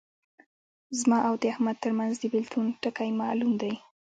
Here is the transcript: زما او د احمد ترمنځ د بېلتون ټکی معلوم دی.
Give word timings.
زما 0.99 1.17
او 1.27 1.33
د 1.41 1.43
احمد 1.53 1.77
ترمنځ 1.83 2.13
د 2.19 2.23
بېلتون 2.33 2.65
ټکی 2.81 3.09
معلوم 3.21 3.51
دی. 3.61 3.73